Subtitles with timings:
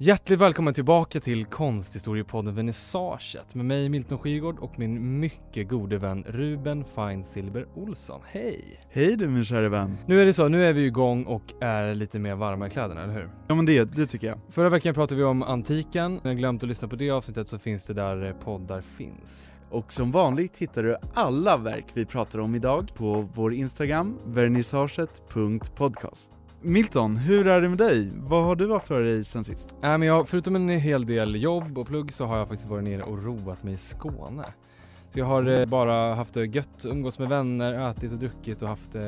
[0.00, 6.24] Hjärtligt välkommen tillbaka till konsthistoriepodden Vernissaget med mig Milton Skirgård och min mycket gode vän
[6.28, 8.20] Ruben Fine Silver Olsson.
[8.26, 8.80] Hej!
[8.90, 9.96] Hej du min kära vän.
[10.06, 13.02] Nu är det så, nu är vi igång och är lite mer varma i kläderna,
[13.02, 13.30] eller hur?
[13.48, 14.38] Ja men det, det tycker jag.
[14.50, 16.12] Förra veckan pratade vi om antiken.
[16.12, 19.48] Om har glömt att lyssna på det avsnittet så finns det där poddar finns.
[19.70, 26.37] Och som vanligt hittar du alla verk vi pratar om idag på vår Instagram, vernissaget.podcast.
[26.62, 28.10] Milton, hur är det med dig?
[28.14, 29.74] Vad har du haft för dig sen sist?
[29.82, 32.84] Äh, men jag, förutom en hel del jobb och plugg så har jag faktiskt varit
[32.84, 34.44] nere och roat mig i Skåne.
[35.10, 38.68] Så jag har eh, bara haft det gött, umgås med vänner, ätit och druckit och
[38.68, 39.02] haft eh,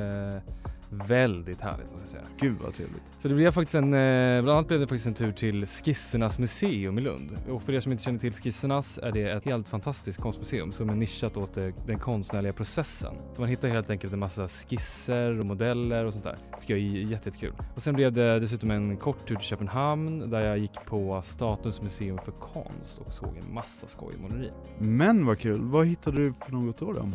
[0.90, 2.22] väldigt härligt måste jag säga.
[2.40, 3.02] Gud vad trevligt.
[3.18, 6.38] Så det blev faktiskt en, eh, bland annat blev det faktiskt en tur till Skissernas
[6.38, 7.38] museum i Lund.
[7.48, 10.90] Och för er som inte känner till Skissernas är det ett helt fantastiskt konstmuseum som
[10.90, 13.14] är nischat åt eh, den konstnärliga processen.
[13.34, 16.36] Så man hittar helt enkelt en massa skisser och modeller och sånt där.
[16.50, 17.52] Det tycker jag är jättekul.
[17.74, 21.82] Och sen blev det dessutom en kort tur till Köpenhamn där jag gick på Statens
[21.82, 24.50] museum för konst och såg en massa skojig måleri.
[24.78, 26.92] Men vad kul, vad hittade du för något då?
[26.92, 27.08] då?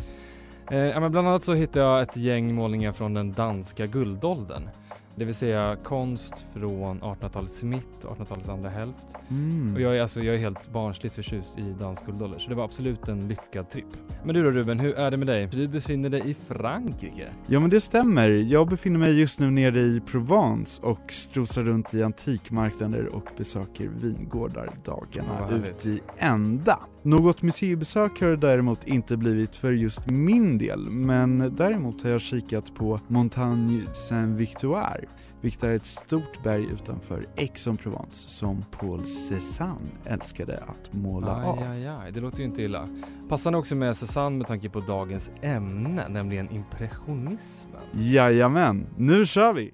[0.72, 4.70] Eh, ja, men bland annat så hittade jag ett gäng målningar från den danska guldåldern.
[5.18, 9.06] Det vill säga konst från 1800-talets mitt, 1800-talets andra hälft.
[9.30, 9.76] Mm.
[9.76, 12.64] Och jag är, alltså, jag är helt barnsligt förtjust i dansk guldålder, så det var
[12.64, 13.86] absolut en lyckad tripp.
[14.24, 15.48] Men du då Ruben, hur är det med dig?
[15.48, 17.28] Du befinner dig i Frankrike.
[17.48, 21.94] Ja men det stämmer, jag befinner mig just nu nere i Provence och strosar runt
[21.94, 26.80] i antikmarknader och besöker vingårdar dagarna ut i ända.
[27.06, 32.22] Något museibesök har det däremot inte blivit för just min del, men däremot har jag
[32.22, 35.06] kikat på Montagne Saint-Victoire,
[35.42, 41.60] vilket är ett stort berg utanför Aix-en-Provence som Paul Cézanne älskade att måla av.
[41.60, 42.90] Aj, aj, aj, det låter ju inte illa.
[43.30, 47.82] Passande också med Cézanne med tanke på dagens ämne, nämligen impressionismen.
[47.94, 49.74] Jajamän, nu kör vi!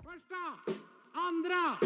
[1.31, 1.78] andra,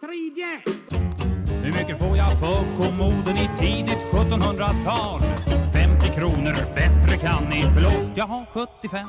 [0.00, 1.19] tredje.
[1.64, 5.20] Hur mycket får jag för kommoden i tidigt 1700-tal?
[5.72, 7.60] 50 kronor, bättre kan ni.
[7.74, 9.08] Förlåt, jag har 75.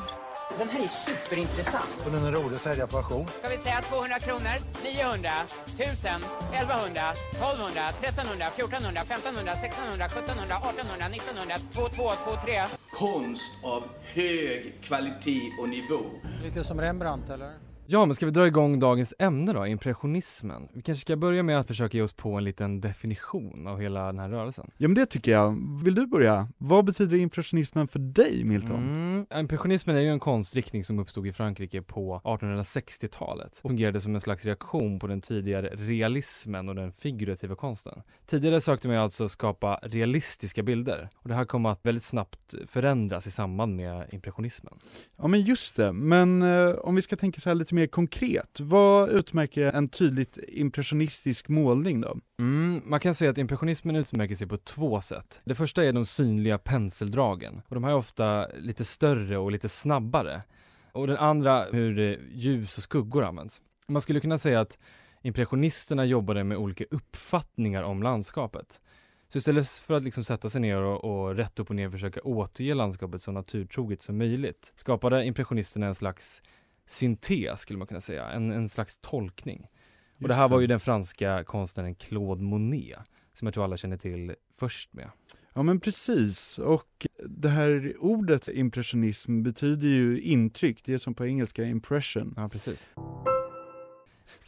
[0.59, 1.95] Den här är superintressant.
[2.05, 3.27] Och den är rolig att sälja på auktion.
[3.39, 4.55] Ska vi säga 200 kronor?
[4.83, 5.31] 900,
[5.65, 6.23] 1000,
[6.53, 7.01] 1100,
[7.31, 12.65] 1200, 1300, 1400, 1500, 1600, 1700, 1800, 1900, 2223.
[13.01, 13.83] konst av
[14.13, 16.01] hög kvalitet och nivå.
[16.43, 17.70] Lite som Rembrandt eller?
[17.85, 20.67] Ja, men ska vi dra igång dagens ämne då, impressionismen?
[20.73, 24.05] Vi kanske ska börja med att försöka ge oss på en liten definition av hela
[24.05, 24.71] den här rörelsen.
[24.77, 25.57] Ja men det tycker jag.
[25.83, 26.47] Vill du börja?
[26.57, 28.75] Vad betyder impressionismen för dig Milton?
[28.75, 29.25] Mm.
[29.35, 34.21] Impressionismen är ju en konstriktning som uppstod i Frankrike på 1860-talet och fungerade som en
[34.21, 38.01] slags reaktion på den tidigare realismen och den figurativa konsten.
[38.25, 43.27] Tidigare sökte man alltså skapa realistiska bilder och det här kom att väldigt snabbt förändras
[43.27, 44.73] i samband med impressionismen.
[45.17, 48.59] Ja men just det, men eh, om vi ska tänka så här lite mer konkret,
[48.59, 52.17] vad utmärker en tydligt impressionistisk målning då?
[52.39, 55.41] Mm, man kan säga att impressionismen utmärker sig på två sätt.
[55.45, 59.69] Det första är de synliga penseldragen och de här är ofta lite större och lite
[59.69, 60.43] snabbare.
[60.91, 63.61] Och den andra hur ljus och skuggor används.
[63.87, 64.77] Man skulle kunna säga att
[65.21, 68.81] impressionisterna jobbade med olika uppfattningar om landskapet.
[69.29, 72.21] Så istället för att liksom sätta sig ner och, och rätt upp och ner försöka
[72.21, 76.41] återge landskapet så naturtroget som möjligt skapade impressionisterna en slags
[76.91, 79.67] syntes skulle man kunna säga, en, en slags tolkning.
[80.21, 82.99] och det här var ju den franska konstnären Claude Monet,
[83.33, 85.09] som jag tror alla känner till först med.
[85.53, 91.25] Ja men precis, och det här ordet impressionism betyder ju intryck, det är som på
[91.25, 92.33] engelska impression.
[92.37, 92.89] Ja, precis.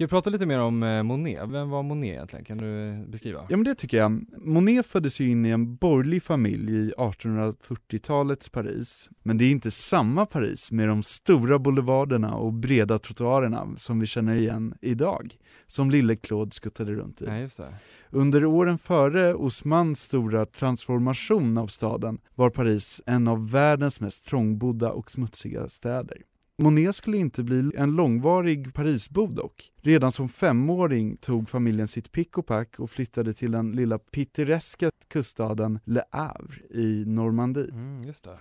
[0.03, 1.49] Ska vi prata lite mer om eh, Monet?
[1.49, 2.45] Vem var Monet egentligen?
[2.45, 3.45] Kan du eh, beskriva?
[3.49, 4.25] Ja men det tycker jag.
[4.37, 9.09] Monet föddes ju in i en borgerlig familj i 1840-talets Paris.
[9.21, 14.05] Men det är inte samma Paris med de stora boulevarderna och breda trottoarerna som vi
[14.05, 15.35] känner igen idag,
[15.67, 17.25] som lille Claude skuttade runt i.
[17.25, 17.75] Nej, just det.
[18.09, 24.91] Under åren före Osmans stora transformation av staden var Paris en av världens mest trångbodda
[24.91, 26.17] och smutsiga städer.
[26.63, 29.71] Monet skulle inte bli en långvarig Parisbo dock.
[29.81, 34.91] Redan som femåring tog familjen sitt pick och pack och flyttade till den lilla pittoreska
[35.07, 37.69] kuststaden Le Havre i Normandie.
[37.71, 38.37] Mm, just det.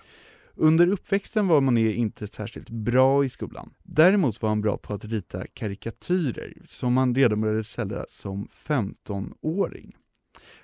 [0.55, 3.73] Under uppväxten var Monet inte särskilt bra i skolan.
[3.83, 9.95] Däremot var han bra på att rita karikatyrer, som han redan började sälja som 15-åring.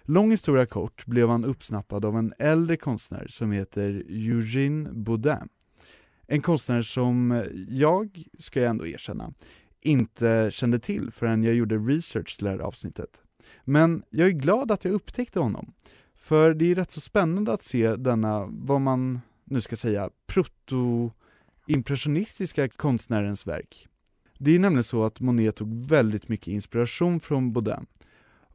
[0.03, 5.49] Lång historia kort blev han uppsnappad av en äldre konstnär som heter Eugène Baudin.
[6.31, 9.33] En konstnär som jag, ska jag ändå erkänna,
[9.81, 13.21] inte kände till förrän jag gjorde research till det här avsnittet.
[13.63, 15.73] Men jag är glad att jag upptäckte honom,
[16.15, 22.69] för det är rätt så spännande att se denna, vad man nu ska säga, proto-impressionistiska
[22.69, 23.87] konstnärens verk.
[24.37, 27.85] Det är nämligen så att Monet tog väldigt mycket inspiration från Baudin,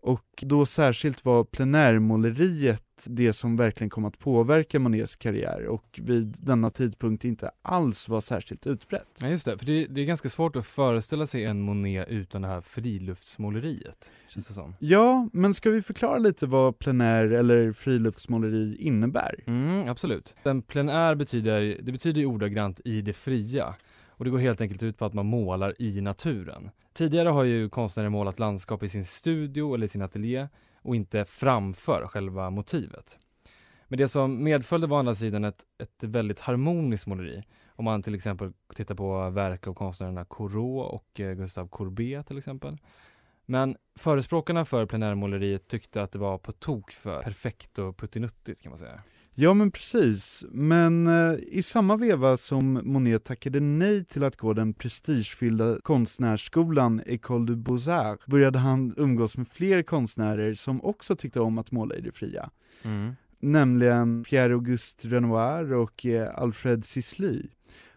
[0.05, 6.37] och då särskilt var plenärmåleriet det som verkligen kom att påverka Monets karriär och vid
[6.39, 9.19] denna tidpunkt inte alls var särskilt utbrett.
[9.21, 9.59] Ja, just det.
[9.59, 14.11] För det, det är ganska svårt att föreställa sig en Monet utan det här friluftsmåleriet,
[14.29, 14.75] känns det som.
[14.79, 19.45] Ja, men ska vi förklara lite vad plenär eller friluftsmåleri innebär?
[19.47, 20.35] Mm, absolut.
[20.43, 23.75] En plenär betyder, det betyder ordagrant i det fria.
[24.16, 26.70] Och det går helt enkelt ut på att man målar i naturen.
[26.93, 30.49] Tidigare har ju konstnärer målat landskap i sin studio eller sin ateljé
[30.82, 33.19] och inte framför själva motivet.
[33.88, 37.43] Men det som medföljde var å andra sidan ett, ett väldigt harmoniskt måleri.
[37.69, 42.38] Om man till exempel tittar på verk av konstnärerna Corot och eh, Gustave Courbet till
[42.38, 42.78] exempel.
[43.46, 48.70] Men förespråkarna för plenärmåleriet tyckte att det var på tok för perfekt och puttinuttigt kan
[48.70, 49.02] man säga.
[49.36, 54.52] Ja men precis, men eh, i samma veva som Monet tackade nej till att gå
[54.52, 61.40] den prestigefyllda konstnärsskolan École de Beaux-Arts började han umgås med fler konstnärer som också tyckte
[61.40, 62.50] om att måla i det fria.
[62.82, 63.16] Mm.
[63.40, 67.42] Nämligen Pierre-Auguste Renoir och eh, Alfred Sisley.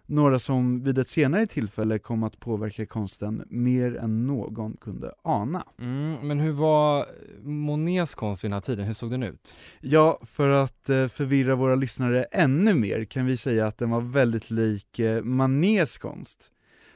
[0.09, 5.63] Några som vid ett senare tillfälle kom att påverka konsten mer än någon kunde ana.
[5.79, 7.05] Mm, men hur var
[7.43, 8.85] Monets konst vid den här tiden?
[8.85, 9.53] Hur såg den ut?
[9.79, 14.01] Ja, för att eh, förvirra våra lyssnare ännu mer kan vi säga att den var
[14.01, 16.51] väldigt lik eh, Manets konst.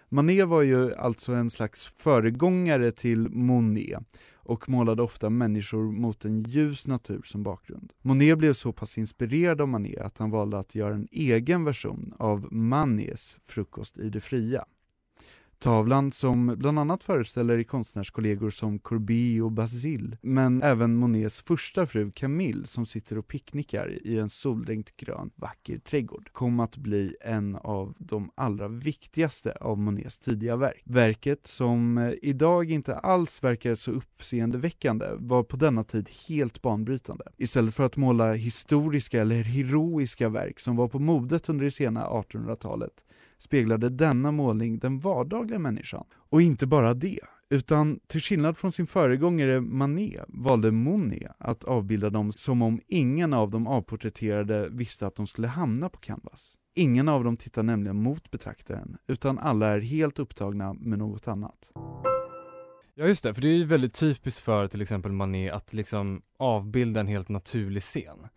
[0.09, 4.03] Manet var ju alltså en slags föregångare till Monet
[4.43, 7.93] och målade ofta människor mot en ljus natur som bakgrund.
[8.01, 12.13] Monet blev så pass inspirerad av Manet att han valde att göra en egen version
[12.19, 14.65] av Manets Frukost i det fria.
[15.61, 22.11] Tavlan som bland annat föreställer konstnärskollegor som Courbet och Basile, men även Monets första fru
[22.11, 27.55] Camille som sitter och picknickar i en soldränkt grön vacker trädgård, kom att bli en
[27.55, 30.81] av de allra viktigaste av Monets tidiga verk.
[30.85, 37.23] Verket, som eh, idag inte alls verkar så uppseendeväckande, var på denna tid helt banbrytande.
[37.37, 42.07] Istället för att måla historiska eller heroiska verk som var på modet under det sena
[42.07, 43.03] 1800-talet
[43.41, 46.03] speglade denna målning den vardagliga människan.
[46.29, 52.09] Och inte bara det, utan till skillnad från sin föregångare Manet valde Monet att avbilda
[52.09, 56.57] dem som om ingen av de avporträtterade visste att de skulle hamna på canvas.
[56.75, 61.71] Ingen av dem tittar nämligen mot betraktaren, utan alla är helt upptagna med något annat.
[62.95, 66.21] Ja just det, för det är ju väldigt typiskt för till exempel Manet att liksom
[66.37, 68.27] avbilda en helt naturlig scen.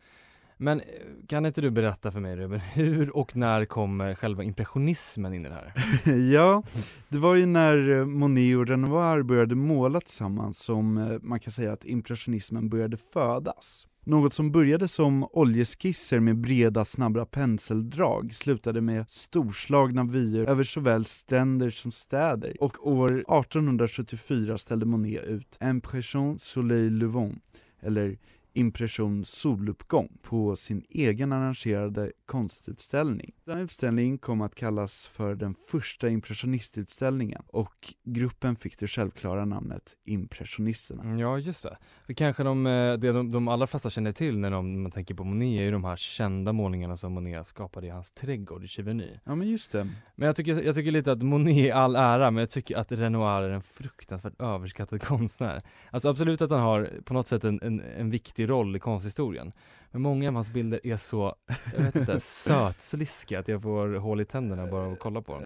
[0.57, 0.87] Men eh,
[1.29, 5.49] kan inte du berätta för mig Ruben, hur och när kommer själva impressionismen in i
[5.49, 5.73] det här?
[6.33, 6.63] ja,
[7.09, 11.53] det var ju när eh, Monet och Renoir började måla tillsammans som eh, man kan
[11.53, 13.87] säga att impressionismen började födas.
[14.07, 21.05] Något som började som oljeskisser med breda snabba penseldrag slutade med storslagna vyer över såväl
[21.05, 27.43] stränder som städer och år 1874 ställde Monet ut Impression Soleil Levant,
[27.81, 28.19] eller
[28.55, 33.33] impression soluppgång på sin egen arrangerade konstutställning.
[33.45, 39.97] Den utställningen kom att kallas för den första impressionistutställningen och gruppen fick det självklara namnet
[40.05, 41.03] Impressionisterna.
[41.03, 41.77] Mm, Ja just det.
[42.07, 45.15] För kanske de, eh, det de, de allra flesta känner till när de, man tänker
[45.15, 48.67] på Monet är ju de här kända målningarna som Monet skapade i hans trädgård i
[48.67, 49.21] Giverny.
[49.25, 49.89] Ja men just det.
[50.15, 52.93] Men jag tycker, jag tycker lite att Monet är all ära, men jag tycker att
[52.93, 55.61] Renoir är en fruktansvärt överskattad konstnär.
[55.91, 59.53] Alltså absolut att han har på något sätt en, en, en viktig roll i konsthistorien.
[59.91, 61.35] Men många av hans bilder är så,
[61.77, 65.33] jag vet inte, sötsliskiga att jag får hål i tänderna bara av att kolla på
[65.33, 65.45] dem.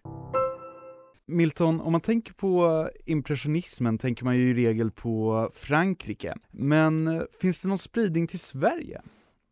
[1.26, 7.22] Milton, om man tänker på impressionismen tänker man ju i regel på Frankrike, men eh,
[7.40, 9.02] finns det någon spridning till Sverige?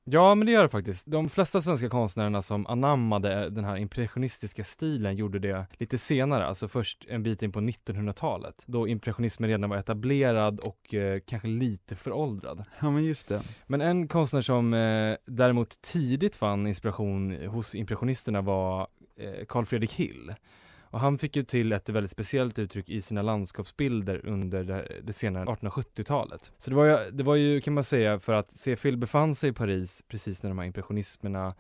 [0.09, 1.07] Ja men det gör det faktiskt.
[1.07, 6.69] De flesta svenska konstnärerna som anammade den här impressionistiska stilen gjorde det lite senare, alltså
[6.69, 8.63] först en bit in på 1900-talet.
[8.67, 12.65] Då impressionismen redan var etablerad och eh, kanske lite föråldrad.
[12.81, 13.43] Ja men just det.
[13.67, 19.93] Men en konstnär som eh, däremot tidigt fann inspiration hos impressionisterna var eh, Carl Fredrik
[19.93, 20.35] Hill.
[20.91, 25.13] Och han fick ju till ett väldigt speciellt uttryck i sina landskapsbilder under det, det
[25.13, 26.53] senare 1870-talet.
[26.59, 29.51] Så det var, ju, det var ju, kan man säga, för att C.Phil befann sig
[29.51, 31.55] i Paris precis när de här impressionismerna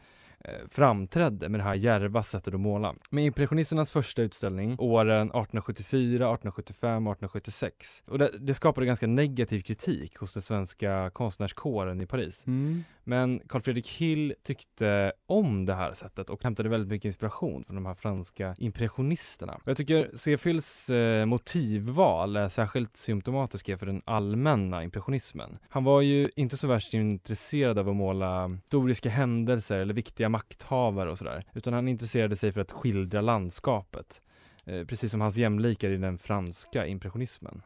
[0.69, 2.95] framträdde med det här djärva sättet att måla.
[3.11, 10.17] Med impressionisternas första utställning åren 1874, 1875, 1876 och det, det skapade ganska negativ kritik
[10.17, 12.47] hos den svenska konstnärskåren i Paris.
[12.47, 12.85] Mm.
[13.09, 17.77] Men Carl Fredrik Hill tyckte om det här sättet och hämtade väldigt mycket inspiration från
[17.77, 19.61] de här franska impressionisterna.
[19.65, 20.37] Jag tycker C.
[20.37, 25.59] Phils eh, motivval är särskilt symptomatiska för den allmänna impressionismen.
[25.69, 31.11] Han var ju inte så värst intresserad av att måla historiska händelser eller viktiga makthavare
[31.11, 34.23] och sådär, utan han intresserade sig för att skildra landskapet.
[34.65, 37.63] Eh, precis som hans jämlikar i den franska impressionismen.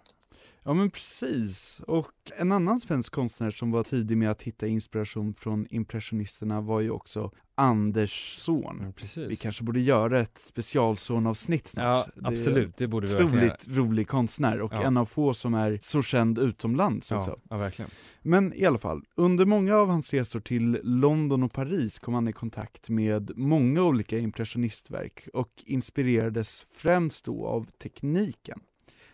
[0.65, 5.35] Ja men precis, och en annan svensk konstnär som var tidig med att hitta inspiration
[5.35, 8.49] från impressionisterna var ju också Anders.
[8.97, 9.31] Precis.
[9.31, 12.09] Vi kanske borde göra ett specialsonavsnitt snart.
[12.17, 14.83] Ja, absolut, det borde vi Otroligt verkligen rolig konstnär och Ja.
[14.83, 17.37] en av få som är så känd utomlands också.
[17.51, 17.91] Ja, verkligen.
[18.23, 22.29] Men i alla fall, under många av hans resor till London och Paris kom han
[22.29, 28.61] i kontakt med många olika impressionistverk och inspirerades främst då av tekniken.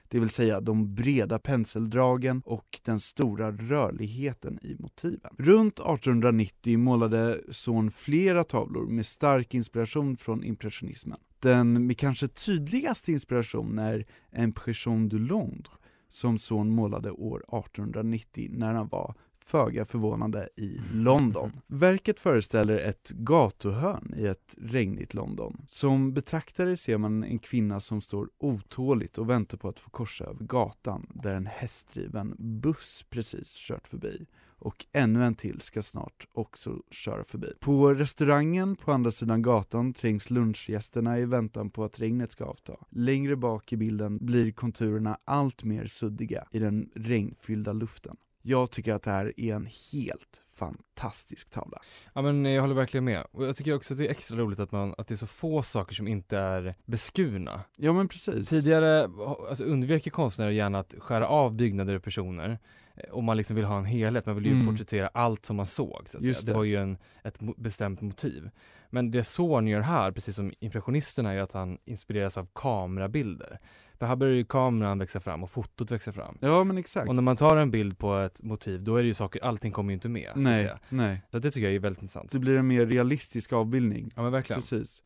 [0.08, 5.30] Det vill säga de breda penseldragen och den stora rörligheten i motiven.
[5.38, 11.18] Runt 1890 målade Zorn flera tavlor med stark inspiration från impressionismen.
[11.40, 15.72] Den med kanske tydligaste inspiration är Impression du Londres
[16.08, 19.14] som Zorn målade år 1890 när han var
[19.46, 21.52] föga förvånande i London.
[21.66, 25.64] Verket föreställer ett gatuhörn i ett regnigt London.
[25.68, 30.24] Som betraktare ser man en kvinna som står otåligt och väntar på att få korsa
[30.24, 34.26] över gatan där en hästdriven buss precis kört förbi
[34.58, 37.52] och ännu en till ska snart också köra förbi.
[37.60, 42.76] På restaurangen på andra sidan gatan trängs lunchgästerna i väntan på att regnet ska avta.
[42.90, 48.16] Längre bak i bilden blir konturerna allt mer suddiga i den regnfyllda luften.
[48.48, 51.78] Jag tycker att det här är en helt fantastisk tavla.
[52.14, 53.26] Ja men jag håller verkligen med.
[53.32, 55.26] Och jag tycker också att det är extra roligt att man, att det är så
[55.26, 57.60] få saker som inte är beskurna.
[57.76, 58.48] Ja men precis.
[58.48, 59.08] Tidigare
[59.48, 62.58] alltså, undvek ju konstnärer gärna att skära av byggnader och personer.
[62.96, 64.66] eh, Om man liksom vill ha en helhet, man vill ju Mm.
[64.66, 66.08] porträttera allt som man såg.
[66.08, 66.52] Så det det.
[66.54, 68.50] var ju en, ett bestämt motiv.
[68.90, 73.58] Men det Zorn gör här, precis som impressionisterna, är att han inspireras av kamerabilder.
[73.98, 76.38] För här börjar ju kameran växa fram och fotot växa fram.
[76.40, 77.08] Ja men exakt.
[77.08, 79.72] Och när man tar en bild på ett motiv, då är det ju saker, allting
[79.72, 80.30] kommer ju inte med.
[80.34, 80.78] så Nej, säga.
[80.88, 81.22] nej.
[81.30, 82.32] Så det tycker jag är väldigt intressant.
[82.32, 84.12] Det blir en mer realistisk avbildning.
[84.16, 84.62] Ja men verkligen.
[84.62, 85.02] Precis.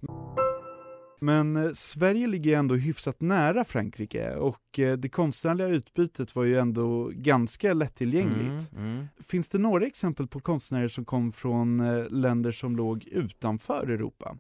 [1.21, 6.45] Men eh, Sverige ligger ju ändå hyfsat nära Frankrike och eh, det konstnärliga utbytet var
[6.45, 8.73] ju ändå ganska lättillgängligt.
[8.73, 9.09] Mm, mm.
[9.29, 14.37] Finns det några exempel på konstnärer som kom från eh, länder som låg utanför Europa?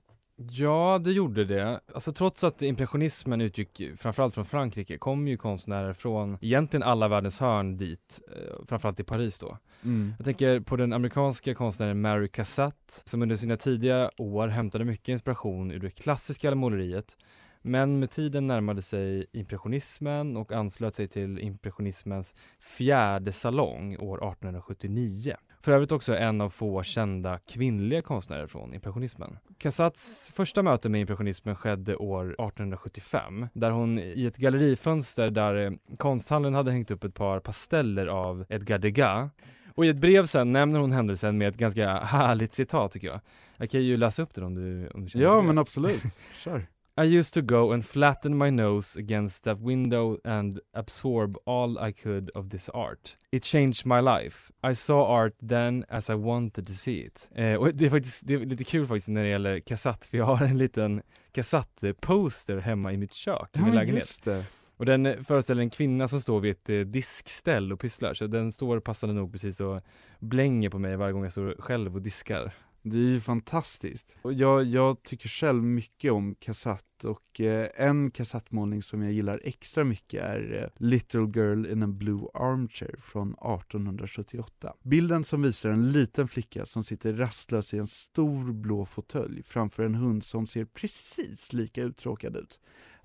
[0.48, 1.80] Ja, det gjorde det.
[1.94, 7.38] Alltså trots att impressionismen utgick framförallt från Frankrike kom ju konstnärer från egentligen alla världens
[7.38, 9.58] hörn dit, eh, framförallt i Paris då.
[9.82, 10.14] Mm.
[10.18, 15.08] Jag tänker på den amerikanska konstnären Mary Cassatt som under sina tidiga år hämtade mycket
[15.08, 17.16] inspiration ur det klassiska måleriet
[17.62, 25.36] men med tiden närmade sig impressionismen och anslöt sig till impressionismens fjärde salong år 1879.
[25.62, 29.38] För övrigt också en av få kända kvinnliga konstnärer från impressionismen.
[29.58, 35.72] Cassatts första möte med impressionismen skedde år 1875 där hon i ett gallerifönster där eh,
[35.96, 39.30] konsthallen hade hängt upp ett par pasteller av Edgar Degas
[39.74, 43.20] och i ett brev sen nämner hon händelsen med ett ganska härligt citat tycker jag.
[43.56, 45.42] Jag kan ju läsa upp det om du, om du känner Ja det.
[45.42, 46.02] men absolut,
[46.34, 46.66] kör.
[46.98, 51.92] I used to go and flatten my nose against that window and absorb all I
[51.92, 53.16] could of this art.
[53.32, 54.50] It changed my life.
[54.70, 57.28] I saw art then as I wanted to see it.
[57.34, 60.18] Eh, och det är faktiskt det är lite kul faktiskt när det gäller kassett, för
[60.18, 64.02] jag har en liten kassettposter hemma i mitt kök, i Ja min lägenhet.
[64.02, 64.44] just det.
[64.76, 68.26] Och den eh, föreställer en kvinna som står vid ett eh, diskställ och pysslar, så
[68.26, 69.80] den står passande nog precis och
[70.18, 72.52] blänger på mig varje gång jag står själv och diskar.
[72.82, 74.16] Det är ju fantastiskt.
[74.22, 79.40] Och jag, jag tycker själv mycket om kassatt och eh, en kassattmålning som jag gillar
[79.44, 84.74] extra mycket är eh, Little Girl in a Blue Armchair från 1878.
[84.82, 89.82] Bilden som visar en liten flicka som sitter rastlös i en stor blå fåtölj framför
[89.82, 92.60] en hund som ser precis lika uttråkad ut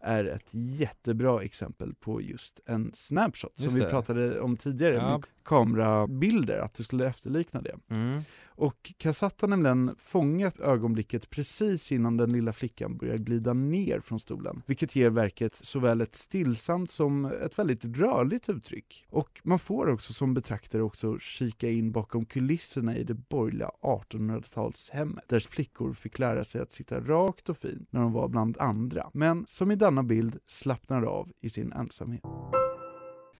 [0.05, 3.89] är ett jättebra exempel på just en snapshot som Just vi det.
[3.89, 5.09] pratade om tidigare, Ja.
[5.17, 7.75] med kamerabilder, att det skulle efterlikna det.
[7.89, 8.21] Mm.
[8.57, 14.19] Och Cassatt har nämligen fångat ögonblicket precis innan den lilla flickan börjar glida ner från
[14.19, 19.05] stolen, vilket ger verket såväl ett stillsamt som ett väldigt rörligt uttryck.
[19.09, 25.24] Och man får också som betraktare också kika in bakom kulisserna i det borgerliga 1800-talshemmet,
[25.27, 29.09] där flickor fick lära sig att sitta rakt och fint när de var bland andra,
[29.13, 32.22] men som i denna bild slappnar av i sin ensamhet.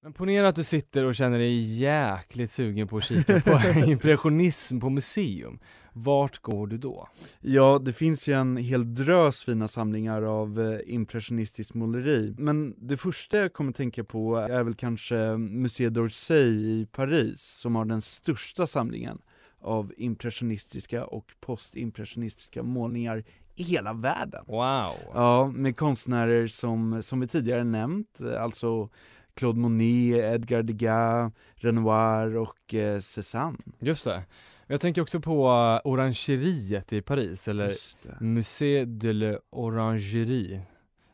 [0.02, 4.80] Men ponera att du sitter och känner dig jäkligt sugen på att kika på impressionism
[4.80, 5.60] på museum.
[5.94, 7.08] Vart går du då?
[7.42, 12.98] Ja, det finns ju en hel drös fina samlingar av eh, impressionistiskt måleri, men det
[12.98, 18.02] första jag kommer tänka på är väl kanske Musée d'Orsay i Paris, som har den
[18.02, 19.22] största samlingen
[19.62, 23.24] av impressionistiska och postimpressionistiska målningar
[23.56, 24.44] i hela världen.
[24.48, 24.94] Wow!
[25.14, 28.90] Ja, med konstnärer som, som vi tidigare nämnt, eh, alltså
[29.34, 33.58] Claude Monet, Edgar Degas, Renoir och eh, Cézanne.
[33.80, 34.24] Just det.
[34.68, 37.72] Jag tänker också på uh, Orangeriet i Paris, eller.
[38.20, 40.62] Musée de l'Orangerie.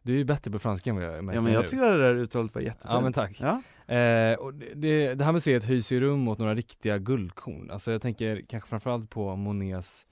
[0.03, 1.67] Du är ju bättre på franska än vad jag märker Ja men jag nu.
[1.67, 2.93] tycker det där uttalet var jättefint.
[2.93, 3.41] Ja men tack.
[3.41, 3.61] Ja.
[3.95, 7.71] Eh, och det- det, här museet hyser ju rum åt några riktiga guldkorn.
[7.71, 10.05] Alltså jag tänker kanske framförallt på Monets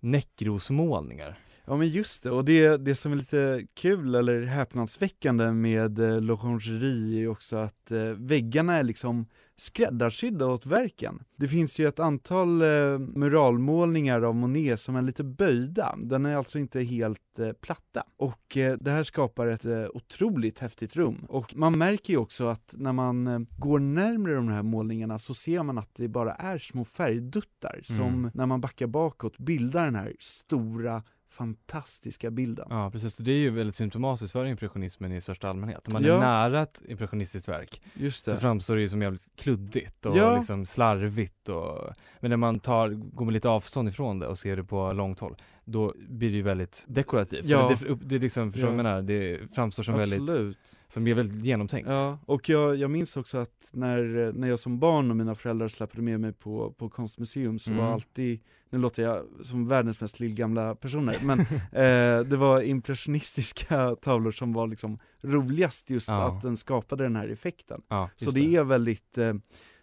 [0.00, 1.38] Näckrosmålningar.
[1.64, 6.20] Ja men just det, och det, det som är lite kul eller häpnadsväckande med eh,
[6.20, 9.26] L'Orangerie är också att eh, väggarna är liksom
[9.56, 11.22] skräddarsydda åt verken.
[11.36, 16.36] Det finns ju ett antal eh, muralmålningar av Monet som är lite böjda, den är
[16.36, 18.02] alltså inte helt eh, platta.
[18.16, 21.26] Och eh, det här skapar ett eh, otroligt häftigt rum.
[21.28, 25.34] Och man märker ju också att när man eh, går närmare de här målningarna så
[25.34, 28.30] ser man att det bara är små färgduttar som Mm.
[28.34, 32.66] när man backar bakåt bildar den här stora fantastiska bilden.
[32.70, 35.86] Ja precis, det är ju väldigt symptomatiskt för impressionismen i största allmänhet.
[35.88, 36.14] Om man Ja.
[36.16, 38.36] är nära ett impressionistiskt verk Just så det.
[38.38, 40.36] framstår det ju som jävligt kluddigt och Ja.
[40.36, 44.56] liksom slarvigt och Men när man tar, går med lite avstånd ifrån det och ser
[44.56, 47.46] det på långt håll Då blir det ju väldigt dekorativt.
[47.46, 47.68] Ja.
[47.80, 48.76] Det, det, det är liksom, förstår Ja.
[48.76, 49.02] menar?
[49.02, 50.76] Det framstår som väldigt, Absolut.
[50.88, 51.88] som är väldigt genomtänkt.
[51.88, 55.68] Ja, och jag, jag minns också att när, när jag som barn och mina föräldrar
[55.68, 57.84] släppte med mig på, på konstmuseum så Mm.
[57.84, 61.40] var alltid, nu låter jag som världens mest lillgamla personer, men
[61.72, 66.26] eh, det var impressionistiska tavlor som var liksom roligast just Ja.
[66.28, 67.82] att den skapade den här effekten.
[67.88, 69.34] Ja, Så just det, är väldigt, eh,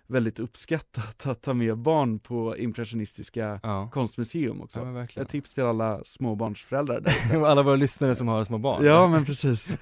[0.07, 3.89] väldigt uppskattat att ta med barn på impressionistiska Ja.
[3.93, 4.79] konstmuseum också.
[4.79, 5.21] Ja.
[5.21, 7.45] Ett tips till alla småbarnsföräldrar där.
[7.45, 8.85] Alla våra lyssnare som har små barn.
[8.85, 9.75] Ja men precis.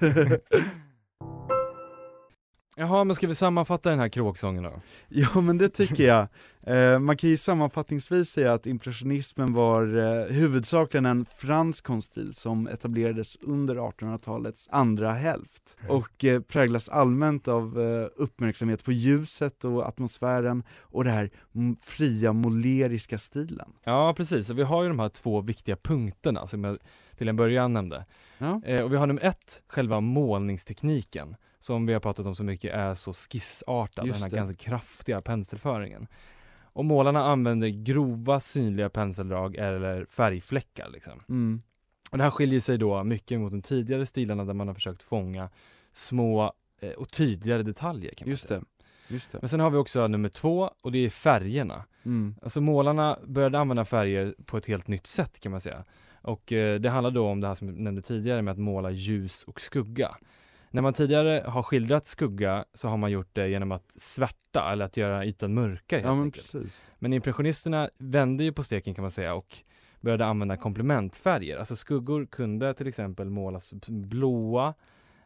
[2.78, 4.80] Jaha, men ska vi sammanfatta den här kråksången då?
[5.08, 6.28] Ja men det tycker jag.
[6.62, 12.68] Eh, man kan ju sammanfattningsvis säga att impressionismen var eh, huvudsakligen en fransk konststil som
[12.68, 19.88] etablerades under 1800-talets andra hälft och eh, präglas allmänt av eh, uppmärksamhet på ljuset och
[19.88, 21.30] atmosfären och det här
[21.82, 23.72] fria måleriska stilen.
[23.84, 26.78] Ja precis, vi har ju de här två viktiga punkterna som jag
[27.16, 28.04] till en början nämnde.
[28.38, 28.60] Ja.
[28.64, 32.74] Eh, och vi har nummer ett, själva målningstekniken som vi har pratat om så mycket
[32.74, 34.36] är så skissartad, Just den här det.
[34.36, 36.06] ganska kraftiga penselföringen.
[36.62, 41.22] Och målarna använder grova synliga penseldrag eller färgfläckar liksom.
[41.28, 41.60] Mm.
[42.10, 45.02] Och det här skiljer sig då mycket mot de tidigare stilarna där man har försökt
[45.02, 45.50] fånga
[45.92, 48.60] små eh, och tydligare detaljer kan man Just säga.
[48.60, 48.66] det.
[49.14, 49.38] Just det.
[49.42, 51.84] Men sen har vi också nummer två och det är färgerna.
[52.04, 52.34] Mm.
[52.42, 55.84] Alltså målarna började använda färger på ett helt nytt sätt kan man säga.
[56.22, 58.90] Och eh, det handlar då om det här som jag nämnde tidigare med att måla
[58.90, 60.16] ljus och skugga.
[60.76, 64.84] När man tidigare har skildrat skugga så har man gjort det genom att svärta eller
[64.84, 66.52] att göra ytan mörkare helt Ja men enkelt.
[66.52, 66.90] precis.
[66.98, 69.56] Men impressionisterna vände ju på steken kan man säga och
[70.00, 71.58] började använda komplementfärger.
[71.58, 74.74] Alltså skuggor kunde till exempel målas blåa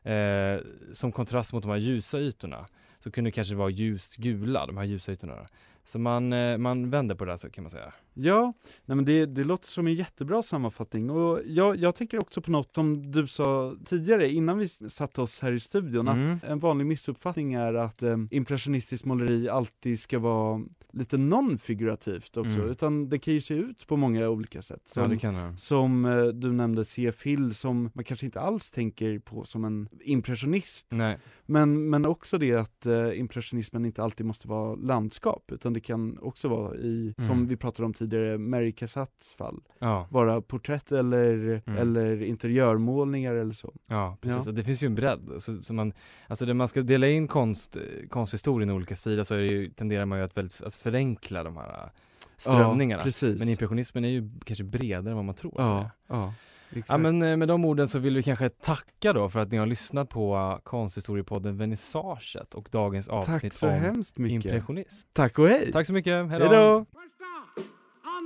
[0.03, 0.61] eh,
[0.93, 2.67] som kontrast mot de här ljusa ytorna.
[2.99, 5.47] Så kunde det kanske vara ljust gula, de här ljusa ytorna.
[5.85, 7.93] Så man, eh, man vände på det så kan man säga.
[8.23, 8.53] Ja,
[8.87, 12.51] nej men det, det låter som en jättebra sammanfattning och jag, jag tänker också på
[12.51, 16.35] något som du sa tidigare innan vi satte oss här i studion Mm.
[16.35, 22.59] att en vanlig missuppfattning är att eh, impressionistiskt måleri alltid ska vara lite non-figurativt också
[22.59, 22.71] Mm.
[22.71, 24.93] utan det kan ju se ut på många olika sätt.
[24.97, 25.57] Ja, Som, det kan det.
[25.57, 27.23] som eh, du nämnde C.F.
[27.27, 31.19] Hill som man kanske inte alls tänker på som en impressionist Nej.
[31.47, 36.19] men, men också det att eh, impressionismen inte alltid måste vara landskap, utan det kan
[36.19, 37.47] också vara i, som Mm.
[37.47, 41.79] vi pratade om tidigare, Mary Cassattes fall, Ja, vara porträtt eller, Mm.
[41.79, 43.73] eller interiörmålningar eller så.
[43.87, 44.39] ja precis.
[44.47, 44.51] Ja.
[44.51, 45.31] Och Det finns ju en bredd.
[45.39, 45.93] Så, så man,
[46.29, 47.77] alltså när man ska dela in konst,
[48.09, 51.69] konsthistorien i olika stilar så ju, tenderar man ju att väldigt, att förenkla de här
[51.69, 51.91] eh,
[52.37, 53.03] strömningarna.
[53.07, 53.29] Ja.
[53.39, 55.55] Men impressionismen är ju kanske bredare än vad man tror.
[55.59, 56.35] ja, ja.
[56.73, 56.91] Exakt.
[56.91, 59.57] Ja men eh, med de orden så vill vi kanske tacka då för att ni
[59.59, 64.45] har lyssnat på uh, konsthistoriepodden Vernissaget och dagens avsnitt Tack så om hemskt mycket.
[64.45, 65.09] impressionism.
[65.13, 65.73] Tack och hej!
[65.73, 66.87] Tack så mycket, Hej då!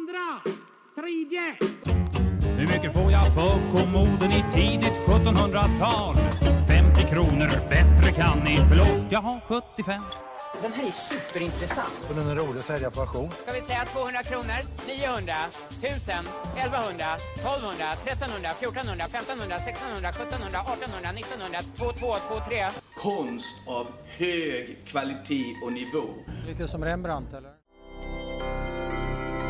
[0.04, 0.52] Andra,
[0.94, 1.56] tredje.
[2.58, 6.16] Hur mycket får jag för kommoden i tidigt 1700-tal?
[6.68, 8.54] 50 kronor, bättre kan ni.
[8.68, 10.02] Förlåt, jag har 75.
[10.62, 12.00] Den här är superintressant.
[12.08, 13.30] Och den är rolig att sälja på auktion.
[13.30, 15.34] Ska vi säga 200 kronor, 900,
[15.82, 22.68] 1000, 1100, 1200, 1300, 1400, 1500, 1600, 1700, 1800, 1900, 2223.
[23.06, 23.86] Konst av
[24.18, 26.06] hög kvalitet och nivå.
[26.46, 27.63] Lite som Rembrandt eller?